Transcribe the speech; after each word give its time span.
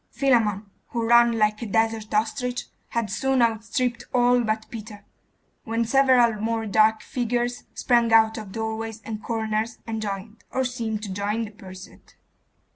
Philammon, 0.09 0.65
who 0.87 1.07
ran 1.07 1.37
like 1.37 1.61
a 1.61 1.67
desert 1.67 2.11
ostrich, 2.11 2.65
had 2.89 3.11
soon 3.11 3.39
outstripped 3.39 4.03
all 4.15 4.41
but 4.43 4.65
Peter, 4.71 5.05
when 5.63 5.85
several 5.85 6.41
more 6.41 6.65
dark 6.65 7.03
figures 7.03 7.65
sprang 7.75 8.11
out 8.11 8.35
of 8.35 8.51
doorways 8.51 9.03
and 9.05 9.21
corners 9.21 9.77
and 9.85 10.01
joined, 10.01 10.43
or 10.49 10.65
seem 10.65 10.97
to 10.97 11.13
join, 11.13 11.45
the 11.45 11.51
pursuit. 11.51 12.15